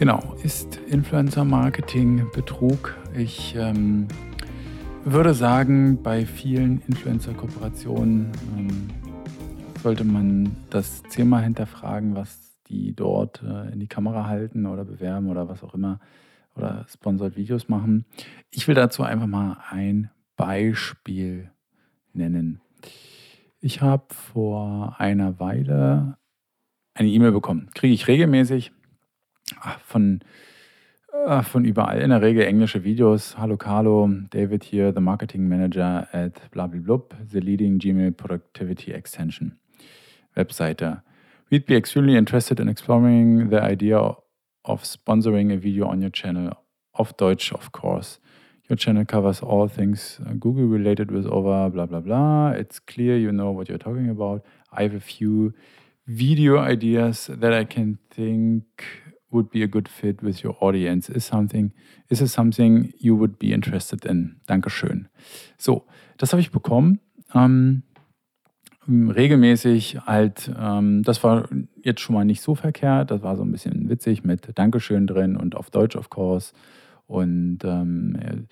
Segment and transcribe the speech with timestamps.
[0.00, 2.96] Genau, ist Influencer Marketing Betrug?
[3.14, 4.08] Ich ähm,
[5.04, 8.88] würde sagen, bei vielen Influencer-Kooperationen ähm,
[9.82, 15.28] sollte man das zehnmal hinterfragen, was die dort äh, in die Kamera halten oder bewerben
[15.28, 16.00] oder was auch immer
[16.56, 18.06] oder sponsored Videos machen.
[18.50, 21.50] Ich will dazu einfach mal ein Beispiel
[22.14, 22.62] nennen.
[23.60, 26.16] Ich habe vor einer Weile
[26.94, 27.68] eine E-Mail bekommen.
[27.74, 28.72] Kriege ich regelmäßig
[29.84, 30.20] von,
[31.12, 32.00] ah, von überall.
[32.00, 33.36] In der Regel englische Videos.
[33.38, 39.58] Hallo Carlo, David hier, the Marketing Manager at blablablub, the leading Gmail Productivity Extension
[40.36, 41.02] Webseite.
[41.50, 44.16] We'd be extremely interested in exploring the idea
[44.64, 46.56] of sponsoring a video on your channel.
[46.94, 48.18] Auf Deutsch, of course.
[48.68, 52.50] Your channel covers all things uh, Google related with over blah blah blah.
[52.50, 54.44] It's clear you know what you're talking about.
[54.72, 55.54] I have a few
[56.06, 58.84] video ideas that I can think
[59.30, 61.08] would be a good fit with your audience.
[61.08, 61.72] Is something,
[62.08, 64.40] is it something you would be interested in?
[64.46, 65.08] Dankeschön.
[65.58, 65.86] So,
[66.18, 67.00] das habe ich bekommen.
[67.34, 67.82] Ähm,
[68.88, 71.48] regelmäßig halt, ähm, das war
[71.82, 73.10] jetzt schon mal nicht so verkehrt.
[73.10, 76.52] Das war so ein bisschen witzig mit Dankeschön drin und auf Deutsch, of course.
[77.06, 78.46] Und ähm,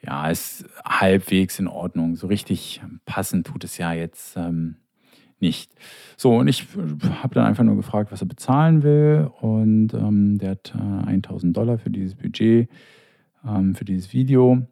[0.00, 2.16] ja, ist halbwegs in Ordnung.
[2.16, 4.76] So richtig passend tut es ja jetzt ähm,
[5.40, 5.72] nicht.
[6.16, 6.66] So, und ich
[7.22, 9.30] habe dann einfach nur gefragt, was er bezahlen will.
[9.40, 12.68] Und ähm, der hat äh, 1000 Dollar für dieses Budget,
[13.46, 14.66] ähm, für dieses Video,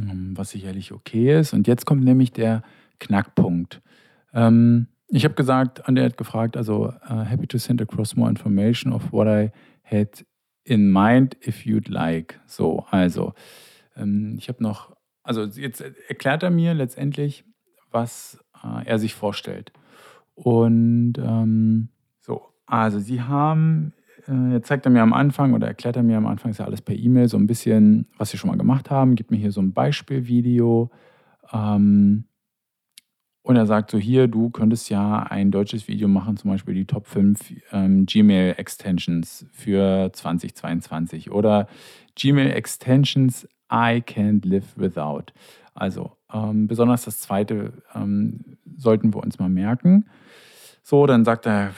[0.00, 1.52] ähm, was sicherlich okay ist.
[1.52, 2.62] Und jetzt kommt nämlich der
[2.98, 3.80] Knackpunkt.
[4.32, 8.28] Ähm, ich habe gesagt, und er hat gefragt, also uh, happy to send across more
[8.28, 9.52] information of what I
[9.84, 10.24] had
[10.64, 12.40] in mind if you'd like.
[12.46, 13.34] So, also,
[13.96, 17.44] ähm, ich habe noch, also jetzt erklärt er mir letztendlich,
[17.90, 19.72] was äh, er sich vorstellt.
[20.34, 21.88] Und ähm,
[22.20, 23.92] so, also Sie haben,
[24.28, 26.66] äh, jetzt zeigt er mir am Anfang oder erklärt er mir am Anfang, ist ja
[26.66, 29.52] alles per E-Mail, so ein bisschen, was Sie schon mal gemacht haben, gibt mir hier
[29.52, 30.90] so ein Beispielvideo.
[31.52, 32.24] Ähm,
[33.46, 36.84] und er sagt so, hier, du könntest ja ein deutsches Video machen, zum Beispiel die
[36.84, 41.68] Top 5 ähm, Gmail Extensions für 2022 oder
[42.16, 45.26] Gmail Extensions I can't live without.
[45.74, 50.06] Also ähm, besonders das zweite ähm, sollten wir uns mal merken.
[50.82, 51.72] So, dann sagt er,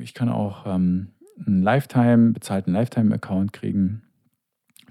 [0.00, 1.08] ich kann auch ähm,
[1.46, 4.02] einen Lifetime, bezahlten Lifetime-Account kriegen,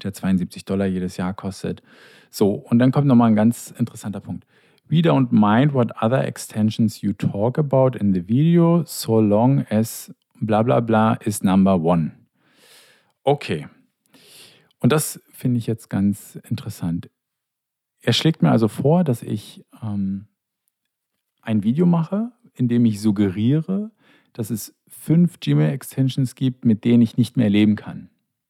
[0.03, 1.81] der 72 Dollar jedes Jahr kostet.
[2.29, 4.45] So, und dann kommt nochmal ein ganz interessanter Punkt.
[4.87, 10.13] We don't mind what other extensions you talk about in the video, so long as
[10.41, 12.11] bla bla bla is number one.
[13.23, 13.67] Okay.
[14.79, 17.09] Und das finde ich jetzt ganz interessant.
[18.01, 20.27] Er schlägt mir also vor, dass ich ähm,
[21.41, 23.91] ein Video mache, in dem ich suggeriere,
[24.33, 28.09] dass es fünf Gmail-Extensions gibt, mit denen ich nicht mehr leben kann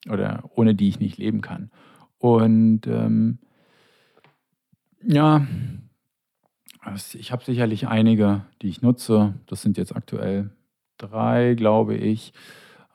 [0.09, 1.71] oder ohne die ich nicht leben kann.
[2.17, 3.39] Und ähm,
[5.03, 5.45] ja,
[7.13, 9.35] ich habe sicherlich einige, die ich nutze.
[9.47, 10.51] Das sind jetzt aktuell
[10.97, 12.33] drei, glaube ich.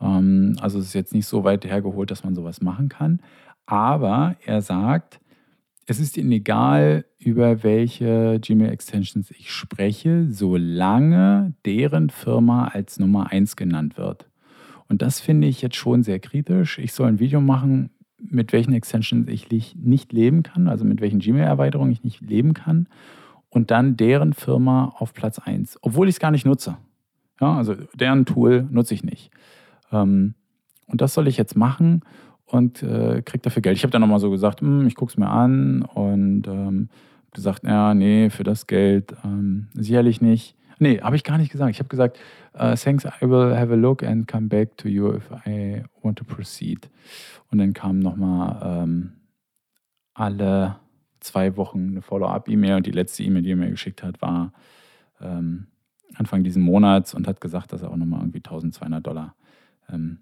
[0.00, 3.20] Ähm, also es ist jetzt nicht so weit hergeholt, dass man sowas machen kann.
[3.66, 5.20] Aber er sagt,
[5.86, 13.54] es ist ihnen egal, über welche Gmail-Extensions ich spreche, solange deren Firma als Nummer 1
[13.56, 14.28] genannt wird.
[14.88, 16.78] Und das finde ich jetzt schon sehr kritisch.
[16.78, 21.20] Ich soll ein Video machen, mit welchen Extensions ich nicht leben kann, also mit welchen
[21.20, 22.88] Gmail-Erweiterungen ich nicht leben kann
[23.48, 26.76] und dann deren Firma auf Platz 1, obwohl ich es gar nicht nutze.
[27.40, 29.30] Ja, also deren Tool nutze ich nicht.
[29.92, 30.34] Ähm,
[30.86, 32.02] und das soll ich jetzt machen
[32.46, 33.76] und äh, kriege dafür Geld.
[33.76, 36.88] Ich habe dann nochmal so gesagt, hm, ich gucke es mir an und ähm,
[37.32, 40.56] gesagt, ja, nee, für das Geld ähm, sicherlich nicht.
[40.78, 41.70] Nee, habe ich gar nicht gesagt.
[41.70, 42.18] Ich habe gesagt,
[42.54, 46.18] uh, thanks, I will have a look and come back to you if I want
[46.18, 46.90] to proceed.
[47.50, 49.12] Und dann kam nochmal ähm,
[50.12, 50.76] alle
[51.20, 54.52] zwei Wochen eine Follow-up-E-Mail und die letzte E-Mail, die er mir geschickt hat, war
[55.20, 55.66] ähm,
[56.14, 59.34] Anfang diesen Monats und hat gesagt, dass er auch nochmal irgendwie 1200 Dollar
[59.90, 60.18] ähm,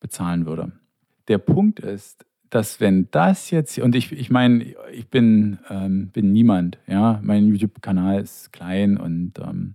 [0.00, 0.72] bezahlen würde.
[1.28, 6.32] Der Punkt ist, dass wenn das jetzt, und ich, ich meine, ich bin, ähm, bin
[6.32, 9.74] niemand, ja, mein YouTube-Kanal ist klein und ähm,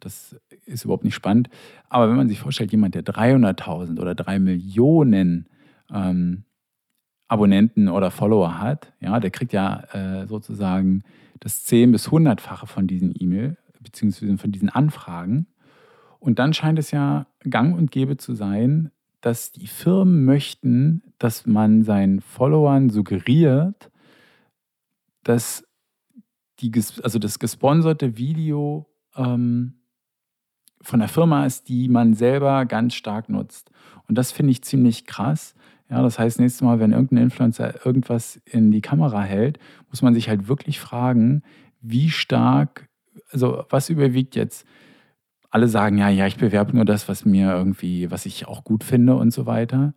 [0.00, 0.36] das
[0.66, 1.48] ist überhaupt nicht spannend.
[1.88, 5.48] Aber wenn man sich vorstellt, jemand, der 300.000 oder 3 Millionen
[5.92, 6.44] ähm,
[7.28, 11.02] Abonnenten oder Follower hat, ja, der kriegt ja äh, sozusagen
[11.40, 15.46] das 10- bis 100-fache von diesen E-Mail, beziehungsweise von diesen Anfragen.
[16.20, 21.46] Und dann scheint es ja gang und gäbe zu sein, dass die Firmen möchten, dass
[21.46, 23.90] man seinen Followern suggeriert,
[25.24, 25.64] dass
[26.60, 26.72] die,
[27.02, 28.86] also das gesponserte Video
[29.16, 29.74] ähm,
[30.80, 33.70] von der Firma ist, die man selber ganz stark nutzt.
[34.08, 35.54] Und das finde ich ziemlich krass.
[35.90, 40.14] Ja, das heißt, nächstes Mal, wenn irgendein Influencer irgendwas in die Kamera hält, muss man
[40.14, 41.42] sich halt wirklich fragen,
[41.80, 42.88] wie stark,
[43.30, 44.66] also was überwiegt jetzt?
[45.50, 48.84] Alle sagen ja, ja, ich bewerbe nur das, was mir irgendwie, was ich auch gut
[48.84, 49.94] finde und so weiter.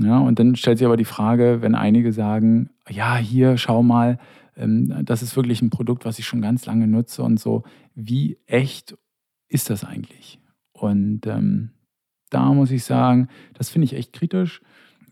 [0.00, 4.18] Ja, und dann stellt sich aber die Frage, wenn einige sagen, ja, hier, schau mal,
[4.56, 8.38] ähm, das ist wirklich ein Produkt, was ich schon ganz lange nutze und so, wie
[8.46, 8.96] echt
[9.48, 10.38] ist das eigentlich?
[10.72, 11.70] Und ähm,
[12.30, 14.60] da muss ich sagen, das finde ich echt kritisch.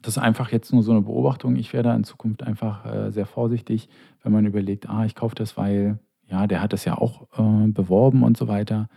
[0.03, 1.57] Das ist einfach jetzt nur so eine Beobachtung.
[1.57, 3.89] Ich werde in Zukunft einfach äh, sehr vorsichtig,
[4.23, 5.99] wenn man überlegt, ah, ich kaufe das, weil,
[6.29, 8.89] ja, der hat das ja auch äh, beworben und so weiter.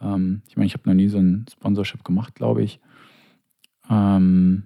[0.00, 2.80] Ähm, ich meine, ich habe noch nie so ein Sponsorship gemacht, glaube ich.
[3.90, 4.64] Ähm,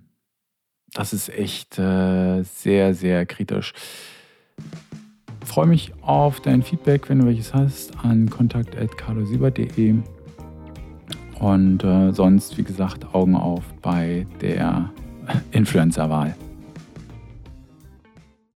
[0.93, 3.73] das ist echt äh, sehr, sehr kritisch.
[5.45, 9.97] Freue mich auf dein Feedback, wenn du welches hast, an kontakt.carlosiebert.de.
[11.41, 14.91] Und äh, sonst, wie gesagt, Augen auf bei der
[15.51, 16.35] Influencer-Wahl.